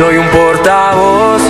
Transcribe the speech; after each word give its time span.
Soy 0.00 0.16
un 0.16 0.28
portavoz 0.30 1.42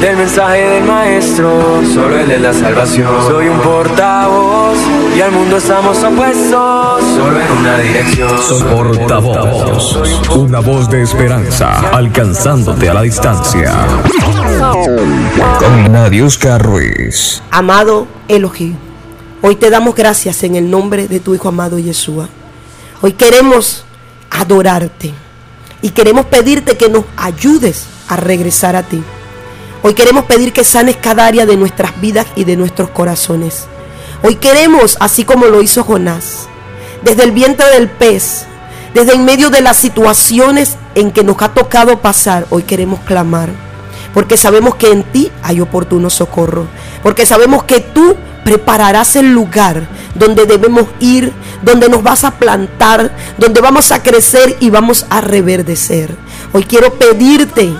del 0.00 0.16
mensaje 0.16 0.66
del 0.66 0.84
maestro, 0.84 1.82
solo 1.92 2.18
el 2.18 2.26
de 2.26 2.38
la 2.38 2.54
salvación. 2.54 3.12
Soy 3.26 3.48
un 3.48 3.60
portavoz 3.60 4.78
y 5.14 5.20
al 5.20 5.30
mundo 5.30 5.58
estamos 5.58 6.02
opuestos, 6.02 7.04
solo 7.04 7.38
en 7.38 7.52
una 7.52 7.76
dirección. 7.76 8.30
Soy 8.42 8.62
portavoz, 8.62 9.98
una 10.34 10.60
voz 10.60 10.88
de 10.88 11.02
esperanza, 11.02 11.90
alcanzándote 11.90 12.88
a 12.88 12.94
la 12.94 13.02
distancia. 13.02 13.74
Con 15.58 15.92
Nadiuska 15.92 16.56
Ruiz. 16.56 17.42
Amado 17.50 18.06
Elohim, 18.26 18.74
hoy 19.42 19.56
te 19.56 19.68
damos 19.68 19.94
gracias 19.94 20.42
en 20.44 20.56
el 20.56 20.70
nombre 20.70 21.08
de 21.08 21.20
tu 21.20 21.34
Hijo 21.34 21.50
amado 21.50 21.78
Yeshua. 21.78 22.26
Hoy 23.02 23.12
queremos 23.12 23.84
adorarte 24.30 25.12
y 25.82 25.90
queremos 25.90 26.24
pedirte 26.24 26.78
que 26.78 26.88
nos 26.88 27.04
ayudes 27.14 27.97
a 28.08 28.16
regresar 28.16 28.76
a 28.76 28.82
ti. 28.82 29.02
Hoy 29.82 29.94
queremos 29.94 30.24
pedir 30.24 30.52
que 30.52 30.64
sanes 30.64 30.96
cada 30.96 31.26
área 31.26 31.46
de 31.46 31.56
nuestras 31.56 32.00
vidas 32.00 32.26
y 32.34 32.44
de 32.44 32.56
nuestros 32.56 32.90
corazones. 32.90 33.66
Hoy 34.22 34.34
queremos, 34.36 34.96
así 35.00 35.24
como 35.24 35.46
lo 35.46 35.62
hizo 35.62 35.84
Jonás, 35.84 36.48
desde 37.02 37.22
el 37.22 37.30
vientre 37.30 37.66
del 37.70 37.88
pez, 37.88 38.46
desde 38.92 39.14
en 39.14 39.24
medio 39.24 39.50
de 39.50 39.60
las 39.60 39.76
situaciones 39.76 40.76
en 40.94 41.12
que 41.12 41.22
nos 41.22 41.40
ha 41.40 41.50
tocado 41.50 42.00
pasar, 42.00 42.46
hoy 42.50 42.64
queremos 42.64 43.00
clamar. 43.00 43.50
Porque 44.12 44.36
sabemos 44.36 44.74
que 44.74 44.90
en 44.90 45.04
ti 45.04 45.30
hay 45.42 45.60
oportuno 45.60 46.10
socorro. 46.10 46.66
Porque 47.02 47.26
sabemos 47.26 47.62
que 47.64 47.80
tú 47.80 48.16
prepararás 48.42 49.14
el 49.14 49.32
lugar 49.32 49.86
donde 50.14 50.46
debemos 50.46 50.86
ir, 50.98 51.32
donde 51.62 51.88
nos 51.88 52.02
vas 52.02 52.24
a 52.24 52.32
plantar, 52.32 53.14
donde 53.36 53.60
vamos 53.60 53.92
a 53.92 54.02
crecer 54.02 54.56
y 54.58 54.70
vamos 54.70 55.06
a 55.10 55.20
reverdecer. 55.20 56.16
Hoy 56.52 56.64
quiero 56.64 56.94
pedirte 56.94 57.74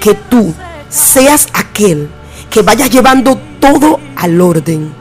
que 0.00 0.14
tú 0.14 0.54
seas 0.88 1.46
aquel 1.52 2.08
que 2.50 2.62
vaya 2.62 2.86
llevando 2.86 3.38
todo 3.60 4.00
al 4.16 4.40
orden. 4.40 4.92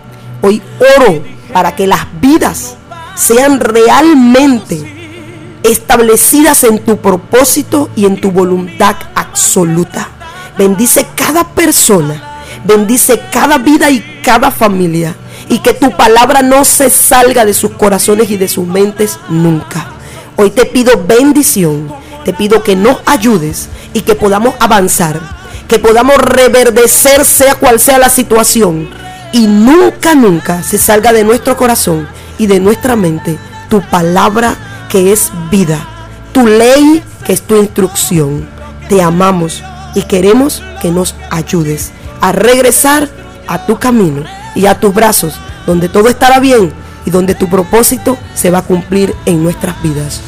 Hoy 0.41 0.61
oro 0.97 1.23
para 1.51 1.75
que 1.75 1.87
las 1.87 2.01
vidas 2.21 2.75
sean 3.15 3.59
realmente 3.59 4.99
establecidas 5.63 6.63
en 6.63 6.79
tu 6.79 6.97
propósito 6.97 7.89
y 7.95 8.05
en 8.05 8.21
tu 8.21 8.31
voluntad 8.31 8.95
absoluta. 9.15 10.09
Bendice 10.57 11.07
cada 11.15 11.43
persona, 11.43 12.43
bendice 12.65 13.21
cada 13.31 13.57
vida 13.57 13.89
y 13.89 14.21
cada 14.23 14.51
familia 14.51 15.15
y 15.49 15.59
que 15.59 15.73
tu 15.73 15.91
palabra 15.95 16.41
no 16.41 16.63
se 16.63 16.89
salga 16.89 17.43
de 17.43 17.53
sus 17.53 17.71
corazones 17.71 18.29
y 18.29 18.37
de 18.37 18.47
sus 18.47 18.67
mentes 18.67 19.19
nunca. 19.29 19.91
Hoy 20.35 20.51
te 20.51 20.65
pido 20.65 21.03
bendición, 21.05 21.91
te 22.25 22.33
pido 22.33 22.63
que 22.63 22.75
nos 22.75 22.97
ayudes 23.05 23.69
y 23.93 24.01
que 24.01 24.15
podamos 24.15 24.55
avanzar, 24.59 25.19
que 25.67 25.79
podamos 25.79 26.17
reverdecer 26.17 27.25
sea 27.25 27.55
cual 27.55 27.79
sea 27.79 27.97
la 27.97 28.09
situación 28.09 28.89
y 29.31 29.47
nunca, 29.47 30.15
nunca 30.15 30.63
se 30.63 30.77
salga 30.77 31.13
de 31.13 31.23
nuestro 31.23 31.55
corazón 31.55 32.07
y 32.37 32.47
de 32.47 32.59
nuestra 32.59 32.95
mente 32.95 33.37
tu 33.69 33.81
palabra 33.81 34.55
que 34.89 35.13
es 35.13 35.31
vida, 35.51 35.79
tu 36.33 36.47
ley 36.47 37.03
que 37.25 37.33
es 37.33 37.41
tu 37.41 37.57
instrucción. 37.57 38.47
Te 38.87 39.01
amamos 39.01 39.63
y 39.93 40.01
queremos 40.03 40.63
que 40.81 40.89
nos 40.89 41.15
ayudes 41.29 41.91
a 42.21 42.31
regresar 42.31 43.07
a 43.47 43.65
tu 43.65 43.77
camino 43.77 44.23
y 44.55 44.65
a 44.65 44.79
tus 44.79 44.93
brazos, 44.93 45.35
donde 45.67 45.89
todo 45.89 46.09
estará 46.09 46.39
bien 46.39 46.73
y 47.05 47.11
donde 47.11 47.35
tu 47.35 47.47
propósito 47.47 48.17
se 48.33 48.49
va 48.49 48.59
a 48.59 48.63
cumplir 48.63 49.13
en 49.25 49.43
nuestras 49.43 49.81
vidas. 49.83 50.21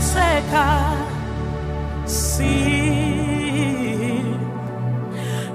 Seca, 0.00 0.94
sí, 2.04 2.46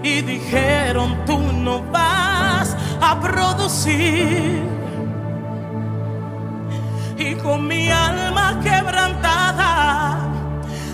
y 0.03 0.21
dijeron 0.21 1.17
tú 1.25 1.39
no 1.39 1.81
vas 1.91 2.75
a 3.01 3.19
producir. 3.19 4.61
Y 7.17 7.35
con 7.35 7.67
mi 7.67 7.89
alma 7.89 8.59
quebrantada 8.63 10.17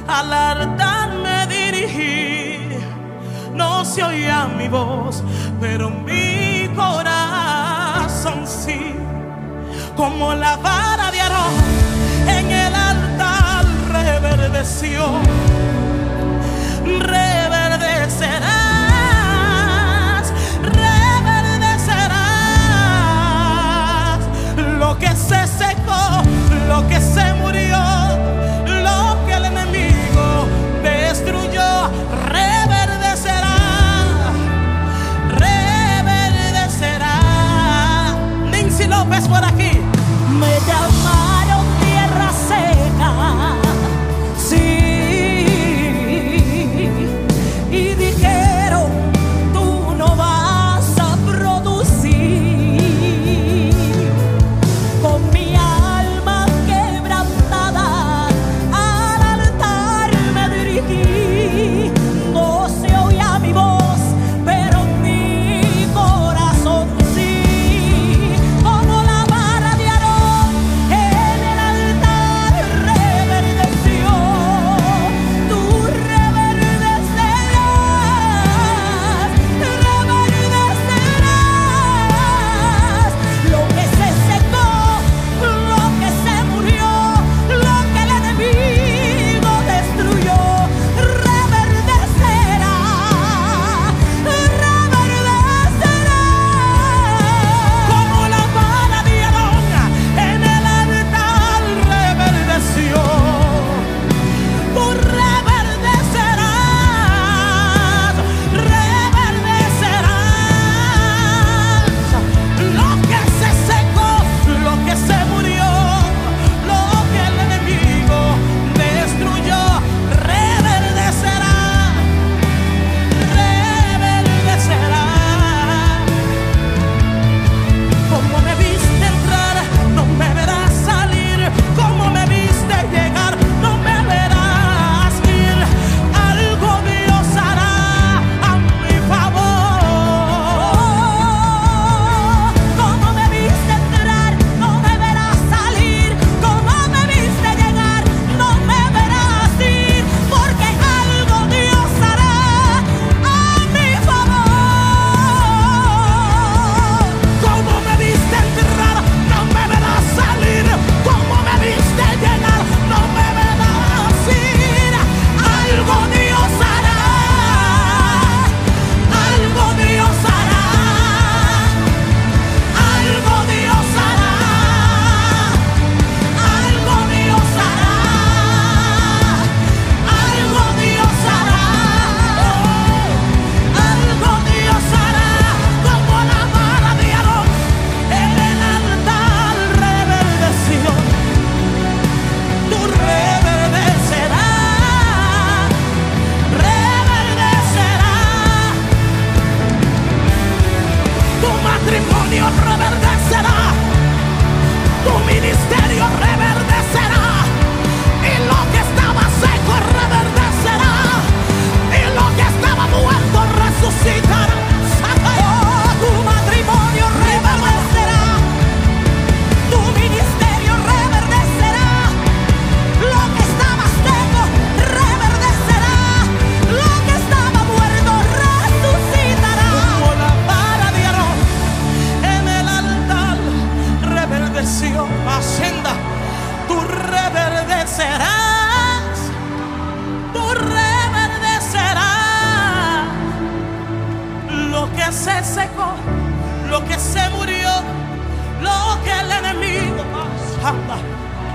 al 0.08 0.34
altar 0.34 1.12
me 1.24 1.48
dirigí. 1.48 2.60
No 3.54 3.86
se 3.86 4.04
oía 4.04 4.48
mi 4.58 4.68
voz, 4.68 5.24
pero 5.60 5.90
mi 5.90 6.70
corazón 6.76 8.46
sí 8.46 8.98
como 9.98 10.36
la 10.36 10.58
canción. 14.88 15.57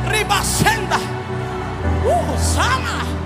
Ribacenda. 0.09 0.97
Uh, 2.07 2.39
Sama. 2.39 3.22